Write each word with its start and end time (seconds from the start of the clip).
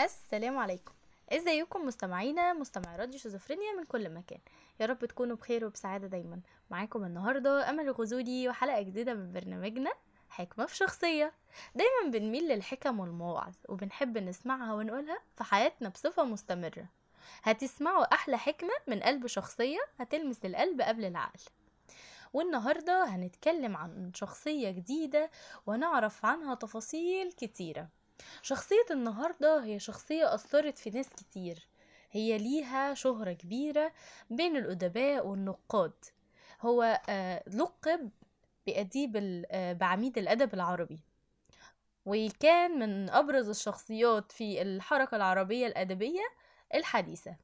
السلام 0.00 0.58
عليكم. 0.58 0.92
إزيكم 1.32 1.86
مستمعينا 1.86 2.52
مستمعي 2.52 2.96
راديو 2.96 3.18
شيزوفرينيا 3.18 3.72
من 3.72 3.84
كل 3.84 4.10
مكان. 4.10 4.38
يا 4.80 4.86
رب 4.86 5.04
تكونوا 5.04 5.36
بخير 5.36 5.64
وبسعادة 5.64 6.06
دايما. 6.06 6.40
معاكم 6.70 7.04
النهاردة 7.04 7.70
أمل 7.70 7.84
الغزولي 7.84 8.48
وحلقة 8.48 8.82
جديدة 8.82 9.14
من 9.14 9.32
برنامجنا 9.32 9.92
حكمة 10.28 10.66
في 10.66 10.76
شخصية. 10.76 11.32
دايما 11.74 12.18
بنميل 12.18 12.48
للحكم 12.48 13.00
والمواعظ 13.00 13.54
وبنحب 13.68 14.18
نسمعها 14.18 14.74
ونقولها 14.74 15.18
في 15.34 15.44
حياتنا 15.44 15.88
بصفة 15.88 16.24
مستمرة. 16.24 16.88
هتسمعوا 17.42 18.14
أحلى 18.14 18.38
حكمة 18.38 18.74
من 18.86 19.00
قلب 19.00 19.26
شخصية 19.26 19.80
هتلمس 19.98 20.44
القلب 20.44 20.80
قبل 20.80 21.04
العقل. 21.04 21.40
والنهاردة 22.32 23.04
هنتكلم 23.04 23.76
عن 23.76 24.12
شخصية 24.14 24.70
جديدة 24.70 25.30
ونعرف 25.66 26.24
عنها 26.24 26.54
تفاصيل 26.54 27.32
كتيرة. 27.32 27.88
شخصية 28.42 28.86
النهاردة 28.90 29.64
هي 29.64 29.78
شخصية 29.78 30.34
أثرت 30.34 30.78
في 30.78 30.90
ناس 30.90 31.08
كتير. 31.08 31.68
هي 32.10 32.38
ليها 32.38 32.94
شهرة 32.94 33.32
كبيرة 33.32 33.92
بين 34.30 34.56
الأدباء 34.56 35.26
والنقاد. 35.26 36.04
هو 36.60 37.00
آه، 37.08 37.42
لقب 37.46 38.10
بأديب 38.66 39.12
آه، 39.50 39.72
بعميد 39.72 40.18
الأدب 40.18 40.54
العربي. 40.54 41.00
وكان 42.06 42.78
من 42.78 43.10
أبرز 43.10 43.48
الشخصيات 43.48 44.32
في 44.32 44.62
الحركة 44.62 45.16
العربية 45.16 45.66
الأدبية 45.66 46.22
الحديثة. 46.74 47.36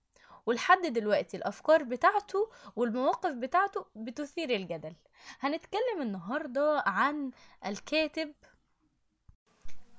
ولحد 0.46 0.86
دلوقتي 0.86 1.36
الأفكار 1.36 1.82
بتاعته 1.82 2.50
والمواقف 2.76 3.32
بتاعته 3.32 3.86
بتثير 3.94 4.50
الجدل. 4.50 4.94
هنتكلم 5.40 6.02
النهاردة 6.02 6.82
عن 6.86 7.30
الكاتب 7.66 8.32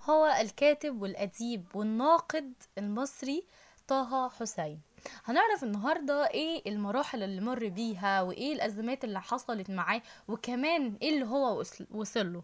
هو 0.10 0.26
الكاتب 0.42 1.02
والأديب 1.02 1.66
والناقد 1.74 2.54
المصري 2.78 3.44
طه 3.88 4.30
حسين. 4.30 4.80
هنعرف 5.26 5.64
النهاردة 5.64 6.28
إيه 6.30 6.70
المراحل 6.72 7.24
اللي 7.24 7.42
مر 7.42 7.68
بيها 7.68 8.22
وإيه 8.22 8.54
الأزمات 8.54 9.04
اللي 9.04 9.22
حصلت 9.22 9.70
معاه 9.70 10.02
وكمان 10.28 10.98
إيه 11.02 11.10
اللي 11.14 11.26
هو 11.26 11.60
وصل- 11.60 11.88
وصله 11.92 12.44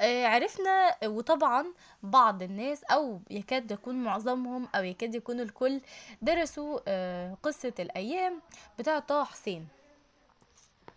آه 0.00 0.26
عرفنا 0.26 0.96
وطبعا 1.04 1.66
بعض 2.02 2.42
الناس 2.42 2.84
أو 2.84 3.20
يكاد 3.30 3.70
يكون 3.70 3.94
معظمهم 4.04 4.68
أو 4.74 4.82
يكاد 4.84 5.14
يكون 5.14 5.40
الكل 5.40 5.80
درسوا 6.22 6.80
آه 6.88 7.36
قصة 7.42 7.74
الأيام 7.78 8.40
بتاع 8.78 8.98
طه 8.98 9.24
حسين. 9.24 9.68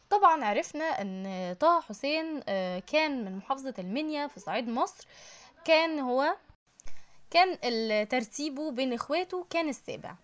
طبعا 0.10 0.46
عرفنا 0.46 0.86
إن 1.02 1.56
طه 1.60 1.82
حسين 1.82 2.42
آه، 2.48 2.80
كان 2.80 3.26
من 3.26 3.38
محافظة 3.38 3.74
المنيا 3.80 4.28
في 4.28 4.40
صعيد 4.40 4.70
مصر. 4.70 5.08
كان 5.66 6.00
هو 6.00 6.36
كان 7.32 7.58
ترتيبه 8.08 8.72
بين 8.72 8.94
إخواته 8.94 9.46
كان 9.50 9.70
السابع. 9.70 10.16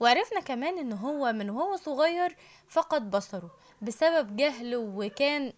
وعرفنا 0.00 0.40
كمان 0.40 0.78
إن 0.78 0.92
هو 0.92 1.32
من 1.32 1.50
وهو 1.50 1.76
صغير 1.76 2.36
فقد 2.68 3.10
بصره 3.10 3.50
بسبب 3.82 4.36
جهل 4.36 4.76
وكان 4.76 5.52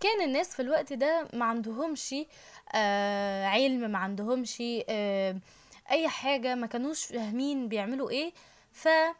كان 0.00 0.20
الناس 0.22 0.54
في 0.54 0.62
الوقت 0.62 0.92
ده 0.92 1.28
ما 1.32 1.44
عندهمش 1.44 2.14
آه 2.74 3.46
علم 3.46 3.90
ما 3.90 3.98
عندهمش 3.98 4.62
آه 4.88 5.36
أي 5.90 6.08
حاجة 6.08 6.54
ما 6.54 6.66
كانوش 6.66 7.04
فاهمين 7.04 7.68
بيعملوا 7.68 8.10
إيه. 8.10 8.32
فكان 8.72 9.14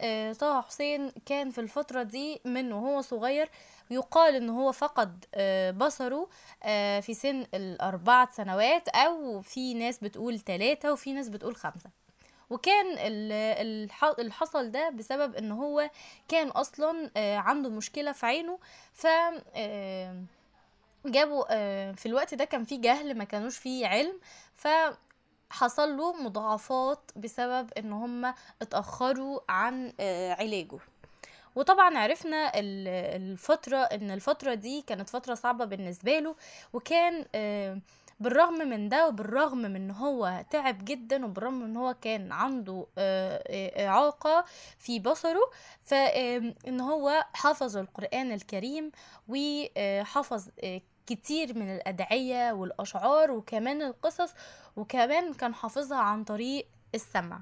آه 0.00 0.32
طه 0.32 0.60
حسين 0.62 1.12
كان 1.26 1.50
في 1.50 1.60
الفترة 1.60 2.02
دي 2.02 2.40
من 2.44 2.72
وهو 2.72 3.00
صغير 3.00 3.50
يقال 3.90 4.34
إن 4.34 4.50
هو 4.50 4.72
فقد 4.72 5.24
آه 5.34 5.70
بصره 5.70 6.28
آه 6.62 7.00
في 7.00 7.14
سن 7.14 7.46
الأربعة 7.54 8.32
سنوات 8.32 8.88
أو 8.88 9.40
في 9.40 9.74
ناس 9.74 9.98
بتقول 9.98 10.38
ثلاثة 10.40 10.92
وفي 10.92 11.12
ناس 11.12 11.28
بتقول 11.28 11.56
خمسة. 11.56 11.90
وكان 12.50 12.86
اللي 12.98 14.32
حصل 14.32 14.70
ده 14.70 14.90
بسبب 14.90 15.34
إن 15.36 15.52
هو 15.52 15.90
كان 16.28 16.48
أصلا 16.48 17.10
عنده 17.16 17.70
مشكلة 17.70 18.12
في 18.12 18.26
عينه 18.26 18.58
ف 18.92 19.06
جابوا 21.06 21.44
في 21.92 22.06
الوقت 22.06 22.34
ده 22.34 22.44
كان 22.44 22.64
في 22.64 22.76
جهل 22.76 23.18
ما 23.18 23.24
كانوش 23.24 23.58
فيه 23.58 23.86
علم 23.86 24.20
فحصل 25.52 25.96
له 25.96 26.12
مضاعفات 26.22 27.10
بسبب 27.16 27.70
إن 27.78 27.92
هم 27.92 28.34
اتأخروا 28.62 29.40
عن 29.48 29.92
آه، 30.00 30.32
علاجه. 30.32 30.78
وطبعا 31.56 31.98
عرفنا 31.98 32.58
ال- 32.58 32.88
الفترة 33.22 33.76
إن 33.76 34.10
الفترة 34.10 34.54
دي 34.54 34.82
كانت 34.82 35.08
فترة 35.10 35.34
صعبة 35.34 35.64
بالنسبة 35.64 36.18
له 36.18 36.34
وكان 36.72 37.24
آه، 37.34 37.78
بالرغم 38.20 38.54
من 38.68 38.88
ده 38.88 39.08
وبالرغم 39.08 39.58
من 39.58 39.90
هو 39.90 40.44
تعب 40.50 40.84
جدا 40.84 41.24
وبالرغم 41.24 41.54
من 41.54 41.76
هو 41.76 41.94
كان 42.00 42.32
عنده 42.32 42.86
آه، 42.98 43.86
إعاقة 43.86 44.44
في 44.78 44.98
بصره 44.98 45.50
فان 45.80 46.80
هو 46.80 47.24
حفظ 47.34 47.76
القرآن 47.76 48.32
الكريم 48.32 48.92
وحفظ 49.28 50.48
كتير 51.14 51.58
من 51.58 51.74
الأدعية 51.76 52.52
والأشعار 52.52 53.30
وكمان 53.30 53.82
القصص 53.82 54.30
وكمان 54.76 55.32
كان 55.34 55.54
حافظها 55.54 55.98
عن 55.98 56.24
طريق 56.24 56.66
السمع. 56.94 57.40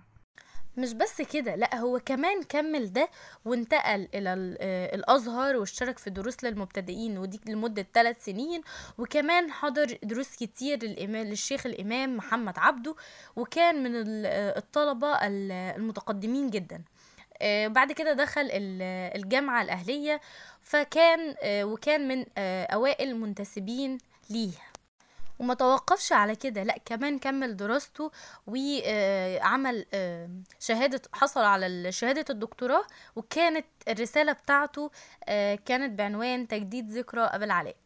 مش 0.77 0.93
بس 0.93 1.23
كده 1.23 1.55
لأ 1.55 1.77
هو 1.77 1.99
كمان 1.99 2.43
كمل 2.43 2.93
ده 2.93 3.09
وانتقل 3.45 4.09
إلى 4.15 4.33
ال- 4.35 4.57
آه، 4.61 4.95
الأزهر 4.95 5.57
واشترك 5.57 5.99
في 5.99 6.11
دروس 6.11 6.45
للمبتدئين 6.45 7.19
ودي 7.19 7.41
لمدة 7.47 7.87
ثلاث 7.95 8.25
سنين. 8.25 8.61
وكمان 8.99 9.51
حضر 9.53 9.99
دروس 10.03 10.37
كتير 10.37 10.79
للشيخ 10.85 11.67
الإمام 11.67 12.17
محمد 12.17 12.59
عبده 12.59 12.95
وكان 13.37 13.83
من 13.83 14.23
آه، 14.27 14.59
الطلبة 14.59 15.13
ال- 15.27 15.53
المتقدمين 15.53 16.51
جدا. 16.51 16.83
بعد 17.67 17.93
كده 17.93 18.13
دخل 18.13 18.41
ال- 18.41 19.17
الجامعة 19.23 19.63
الأهلية 19.63 20.21
فكان 20.63 21.35
آه، 21.43 21.65
وكان 21.65 22.09
من 22.09 22.27
آه، 22.39 22.65
أوائل 22.65 23.09
المنتسبين 23.09 23.99
ليه. 24.31 24.53
وما 25.39 25.55
توقفش 25.55 26.13
على 26.13 26.37
كده 26.37 26.63
لأ 26.63 26.79
كمان 26.85 27.19
كمل 27.19 27.57
دراسته 27.57 28.11
وعمل 28.47 29.87
شهادة 30.61 31.03
حصل 31.13 31.41
على 31.41 31.93
شهادة 31.93 32.25
الدكتوراه 32.31 32.83
وكانت 33.17 33.67
الرسالة 33.89 34.33
بتاعته 34.33 34.91
آه، 35.25 35.55
كانت 35.55 35.99
بعنوان 35.99 36.49
تجديد 36.49 36.91
ذكرى 36.91 37.21
أبي 37.21 37.45
العلاء. 37.45 37.77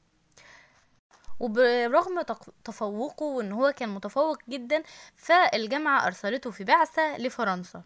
وبرغم 1.41 2.23
تفوقه 2.65 3.25
وإن 3.27 3.53
هو 3.53 3.73
كان 3.73 3.89
متفوق 3.89 4.39
جدا 4.49 4.83
فالجامعة 5.17 6.07
أرسلته 6.07 6.51
في 6.51 6.65
بعثة 6.65 7.19
لفرنسا. 7.19 7.83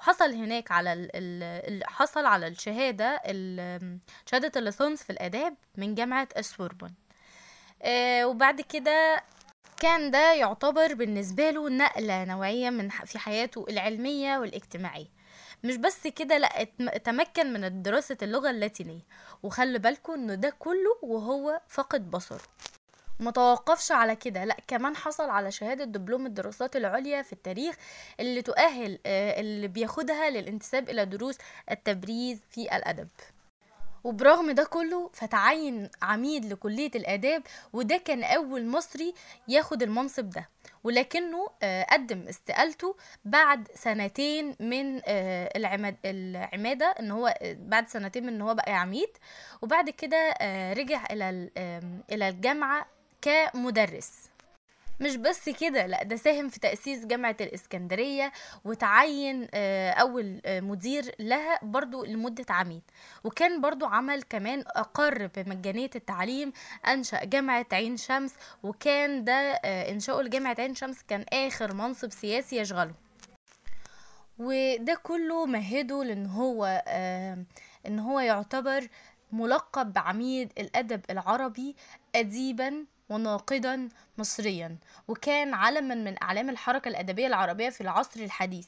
وحصل 0.00 0.32
هناك 0.34 0.70
على 0.72 0.92
ال 0.92 1.10
ال 1.14 1.84
حصل 1.86 2.26
على 2.26 2.46
الشهادة 2.46 3.20
ال- 3.26 3.98
شهادة 4.26 4.52
الليسانس 4.60 5.02
في 5.02 5.10
الآداب 5.10 5.54
من 5.76 5.94
جامعة 5.94 6.28
السوربون. 6.36 6.94
آه، 7.82 8.24
وبعد 8.26 8.60
كده 8.60 9.22
كان 9.80 10.10
ده 10.10 10.32
يعتبر 10.34 10.94
بالنسبة 10.94 11.50
له 11.50 11.68
نقلة 11.70 12.24
نوعية 12.24 12.70
من 12.70 12.88
في 12.88 13.18
حياته 13.18 13.66
العلمية 13.68 14.38
والاجتماعية. 14.38 15.06
مش 15.64 15.76
بس 15.76 16.06
كده 16.06 16.38
لا 16.38 16.64
تمكن 17.04 17.52
من 17.52 17.82
دراسة 17.82 18.16
اللغة 18.22 18.50
اللاتينية. 18.50 19.02
وخلي 19.42 19.78
بالكم 19.78 20.12
ان 20.12 20.40
ده 20.40 20.50
كله 20.58 20.98
وهو 21.02 21.60
فقد 21.68 22.10
بصره. 22.10 22.42
ما 23.20 23.30
توقفش 23.30 23.92
على 23.92 24.16
كده. 24.16 24.44
لا 24.44 24.56
كمان 24.68 24.96
حصل 24.96 25.30
على 25.30 25.50
شهادة 25.50 25.84
دبلوم 25.84 26.26
الدراسات 26.26 26.76
العليا 26.76 27.22
في 27.22 27.32
التاريخ 27.32 27.76
اللي 28.20 28.42
تؤهل 28.42 28.98
آه، 29.06 29.40
اللي 29.40 29.68
بياخدها 29.68 30.30
للانتساب 30.30 30.88
إلى 30.90 31.04
دروس 31.04 31.38
التبريز 31.70 32.40
في 32.50 32.62
الأدب. 32.76 33.08
وبرغم 34.04 34.50
ده 34.50 34.64
كله 34.64 35.10
فتعين 35.14 35.90
عميد 36.02 36.44
لكلية 36.52 36.90
الآداب 36.94 37.42
وده 37.72 37.96
كان 37.96 38.24
أول 38.24 38.66
مصري 38.66 39.14
ياخد 39.48 39.82
المنصب 39.82 40.30
ده. 40.30 40.48
ولكنه 40.84 41.46
آه، 41.62 41.82
قدم 41.92 42.24
استقالته 42.28 42.96
بعد 43.24 43.68
سنتين 43.74 44.56
من 44.60 45.00
آه، 45.06 45.50
العماد 45.56 45.96
العمادة 46.04 46.86
إن 47.00 47.10
هو 47.10 47.34
بعد 47.42 47.88
سنتين 47.88 48.22
من 48.26 48.34
إن 48.34 48.40
هو 48.40 48.54
بقى 48.54 48.72
عميد. 48.72 49.10
وبعد 49.62 49.90
كده 49.90 50.34
رجع 50.72 51.04
إلى 51.10 51.50
إلى 52.12 52.28
الجامعة 52.28 52.86
كمدرس. 53.22 54.30
مش 55.00 55.16
بس 55.16 55.48
كده 55.48 55.86
لا 55.86 56.02
ده 56.02 56.16
ساهم 56.16 56.48
في 56.48 56.60
تأسيس 56.60 57.06
جامعة 57.06 57.36
الإسكندرية 57.40 58.32
وتعين 58.64 59.48
آه، 59.54 59.90
أول 59.90 60.40
آه، 60.46 60.60
مدير 60.60 61.14
لها 61.18 61.58
برضو 61.62 62.04
لمدة 62.04 62.44
عامين. 62.50 62.82
وكان 63.24 63.60
برضو 63.60 63.86
عمل 63.86 64.22
كمان 64.22 64.64
أقر 64.66 65.26
بمجانية 65.36 65.90
التعليم 65.96 66.52
أنشأ 66.86 67.24
جامعة 67.24 67.66
عين 67.72 67.96
شمس 67.96 68.34
وكان 68.62 69.24
ده 69.24 69.32
آه، 69.32 69.90
إنشاؤه 69.90 70.22
لجامعة 70.22 70.56
عين 70.58 70.74
شمس 70.74 71.02
كان 71.08 71.24
آخر 71.32 71.74
منصب 71.74 72.10
سياسي 72.12 72.56
يشغله. 72.56 72.94
وده 74.38 74.94
كله 75.02 75.46
مهده 75.46 76.04
لإن 76.04 76.26
هو 76.26 76.82
إن 77.86 77.98
هو 77.98 78.20
يعتبر 78.20 78.88
ملقب 79.32 79.92
بعميد 79.92 80.52
الأدب 80.58 81.00
العربي 81.10 81.76
اديبا 82.14 82.84
وناقدا 83.10 83.88
مصريا 84.18 84.76
وكان 85.08 85.54
علما 85.54 85.94
من 85.94 86.22
أعلام 86.22 86.50
الحركة 86.50 86.88
الأدبية 86.88 87.26
العربية 87.26 87.68
في 87.70 87.80
العصر 87.80 88.20
الحديث 88.20 88.66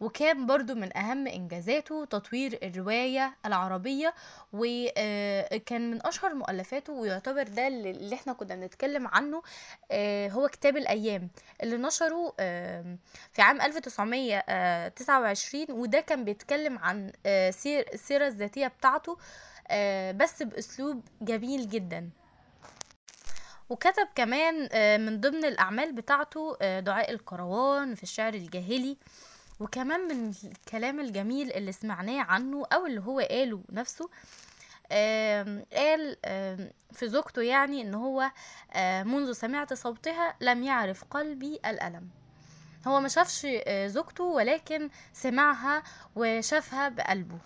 وكان 0.00 0.46
برضو 0.46 0.74
من 0.74 0.96
أهم 0.96 1.26
إنجازاته 1.26 2.04
تطوير 2.04 2.58
الرواية 2.62 3.34
العربية 3.46 4.14
وكان 4.52 5.90
من 5.90 6.06
أشهر 6.06 6.34
مؤلفاته 6.34 6.92
ويعتبر 6.92 7.42
ده 7.42 7.68
اللي 7.68 8.14
إحنا 8.14 8.32
كنا 8.32 8.54
بنتكلم 8.54 9.06
عنه 9.06 9.42
آه، 9.90 10.28
هو 10.28 10.48
كتاب 10.48 10.76
الأيام 10.76 11.28
اللي 11.62 11.76
نشره 11.76 12.34
آه، 12.40 12.96
في 13.32 13.42
عام 13.42 13.60
1929 13.60 15.66
وده 15.70 16.00
كان 16.00 16.24
بيتكلم 16.24 16.78
عن 16.78 17.12
آه، 17.26 17.50
سير 17.50 17.86
السيرة 17.94 18.26
الذاتية 18.26 18.66
بتاعته 18.66 19.18
بس 20.12 20.42
بأسلوب 20.42 21.02
جميل 21.22 21.68
جدا. 21.68 22.10
وكتب 23.68 24.08
كمان 24.14 24.54
من 25.00 25.20
ضمن 25.20 25.44
الأعمال 25.44 25.92
بتاعته 25.92 26.56
دعاء 26.80 27.10
الكروان 27.12 27.94
في 27.94 28.02
الشعر 28.02 28.34
الجاهلي. 28.34 28.96
وكمان 29.60 30.00
من 30.00 30.32
الكلام 30.44 31.00
الجميل 31.00 31.52
اللي 31.52 31.72
سمعناه 31.72 32.22
عنه 32.22 32.66
أو 32.72 32.86
اللي 32.86 33.00
هو 33.00 33.20
قاله 33.20 33.62
نفسه 33.70 34.10
قال 35.72 36.16
في 36.92 37.08
زوجته 37.08 37.42
يعني 37.42 37.82
إن 37.82 37.94
هو 37.94 38.30
منذ 39.04 39.32
سمعت 39.32 39.74
صوتها 39.74 40.34
لم 40.40 40.62
يعرف 40.62 41.04
قلبي 41.04 41.54
الألم. 41.66 42.08
هو 42.86 43.00
ما 43.00 43.08
شافش 43.08 43.46
زوجته 43.86 44.24
ولكن 44.24 44.90
سمعها 45.12 45.82
وشافها 46.16 46.88
بقلبه. 46.88 47.38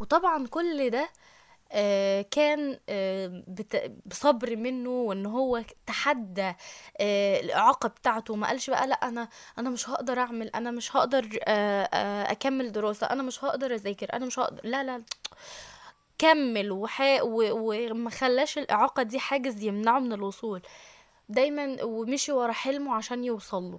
وطبعا 0.00 0.46
كل 0.46 0.90
ده 0.90 1.02
آه، 1.02 1.08
كان 2.30 2.78
آه، 2.88 3.42
بصبر 4.06 4.56
منه 4.56 4.90
وإن 4.90 5.26
هو 5.26 5.62
تحدى 5.86 6.52
آه، 7.00 7.40
الإعاقة 7.40 7.88
بتاعته 7.88 8.36
ما 8.36 8.46
قالش 8.46 8.70
بقى 8.70 8.86
لا 8.86 8.94
أنا 8.94 9.28
أنا 9.58 9.70
مش 9.70 9.88
هقدر 9.90 10.18
أعمل 10.18 10.48
أنا 10.48 10.70
مش 10.70 10.96
هقدر 10.96 11.38
أكمل 12.30 12.72
دراسة 12.72 13.06
أنا 13.06 13.22
مش 13.22 13.44
هقدر 13.44 13.74
أذاكر 13.74 14.12
أنا 14.12 14.26
مش 14.26 14.38
هقدر 14.38 14.60
لا 14.64 14.82
لا 14.84 15.02
كمل 16.18 16.72
وحا 16.72 17.22
وما 17.22 18.10
خلاش 18.10 18.58
الإعاقة 18.58 19.02
دي 19.02 19.18
حاجز 19.18 19.62
يمنعه 19.62 19.98
من 19.98 20.12
الوصول. 20.12 20.62
دايما 21.28 21.82
ومشي 21.84 22.32
ورا 22.32 22.52
حلمه 22.52 22.94
عشان 22.94 23.24
يوصله 23.24 23.78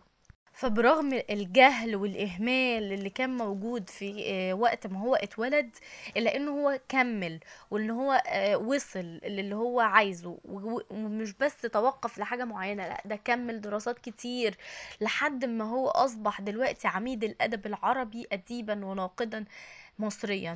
فبرغم 0.61 1.21
الجهل 1.29 1.95
والإهمال 1.95 2.93
اللي 2.93 3.09
كان 3.09 3.37
موجود 3.37 3.89
في 3.89 4.23
آه، 4.27 4.53
وقت 4.53 4.87
ما 4.87 4.99
هو 4.99 5.15
اتولد 5.15 5.69
إلا 6.17 6.35
إنه 6.35 6.51
هو 6.51 6.79
كمل 6.89 7.39
وإن 7.71 7.89
هو 7.89 8.11
آه، 8.27 8.57
وصل 8.57 9.19
للي 9.23 9.55
هو 9.55 9.79
عايزه 9.79 10.37
ومش 10.45 11.33
بس 11.33 11.57
توقف 11.61 12.19
لحاجة 12.19 12.43
معينة 12.45 12.87
لأ 12.87 13.01
ده 13.05 13.15
كمل 13.15 13.61
دراسات 13.61 13.99
كتير 13.99 14.57
لحد 15.01 15.45
ما 15.45 15.65
هو 15.69 15.87
أصبح 15.89 16.41
دلوقتي 16.41 16.87
عميد 16.87 17.23
الأدب 17.23 17.65
العربي 17.65 18.27
أديبا 18.31 18.85
وناقدا 18.85 19.45
مصريا. 19.99 20.55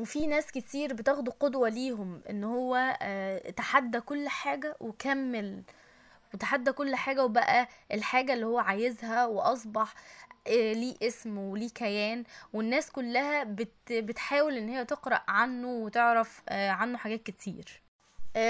وفي 0.00 0.26
ناس 0.26 0.52
كتير 0.52 0.94
بتاخده 0.94 1.32
قدوة 1.40 1.68
ليهم 1.68 2.22
إن 2.30 2.44
هو 2.44 2.96
آه، 3.02 3.50
تحدى 3.50 4.00
كل 4.00 4.28
حاجة 4.28 4.76
وكمل 4.80 5.62
وتحدى 6.34 6.72
كل 6.72 6.94
حاجة 6.96 7.24
وبقى 7.24 7.68
الحاجة 7.92 8.32
اللي 8.34 8.46
هو 8.46 8.58
عايزها 8.58 9.26
وأصبح 9.26 9.94
آه، 10.46 10.72
ليه 10.72 10.94
اسم 11.02 11.38
وليه 11.38 11.68
كيان 11.70 12.24
والناس 12.52 12.90
كلها 12.90 13.44
بت 13.44 13.72
بتحاول 13.92 14.56
إن 14.56 14.68
هي 14.68 14.84
تقرأ 14.84 15.22
عنه 15.28 15.68
وتعرف 15.68 16.42
آه، 16.48 16.70
عنه 16.70 16.98
حاجات 16.98 17.22
كتير. 17.22 17.82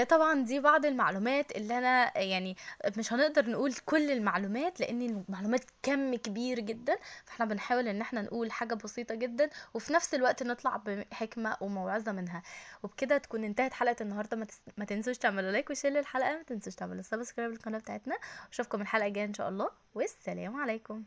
طبعا 0.08 0.44
دي 0.44 0.60
بعض 0.60 0.86
المعلومات 0.86 1.56
اللي 1.56 1.78
أنا 1.78 2.18
يعني 2.18 2.56
مش 2.96 3.12
هنقدر 3.12 3.50
نقول 3.50 3.72
كل 3.74 4.10
المعلومات 4.10 4.80
لأن 4.80 5.02
المعلومات 5.02 5.60
كم 5.82 6.14
كبير 6.14 6.60
جدا 6.60 6.96
فإحنا 7.24 7.44
بنحاول 7.44 7.88
إن 7.88 8.00
إحنا 8.00 8.22
نقول 8.22 8.52
حاجة 8.52 8.74
بسيطة 8.74 9.14
جدا 9.14 9.50
وفي 9.74 9.92
نفس 9.92 10.14
الوقت 10.14 10.42
نطلع 10.42 10.76
بحكمة 10.76 11.56
وموعظة 11.60 12.12
منها. 12.12 12.42
وبكده 12.82 13.18
تكون 13.18 13.44
انتهت 13.44 13.72
حلقة 13.72 13.96
النهاردة. 14.00 14.46
ما 14.76 14.84
تنسوش 14.84 15.18
تعملوا 15.18 15.50
like 15.50 15.70
و 15.70 15.74
share 15.74 15.90
للحلقة. 15.92 16.36
ما 16.36 16.42
تنسوش 16.42 16.74
تعملوا 16.74 17.02
subscribe 17.02 17.50
للقناة 17.50 17.78
بتاعتنا. 17.78 18.16
أشوفكم 18.52 18.80
الحلقة 18.80 19.06
الجاية 19.06 19.24
إن 19.24 19.34
شاء 19.34 19.48
الله. 19.48 19.70
والسلام 19.94 20.56
عليكم. 20.56 21.02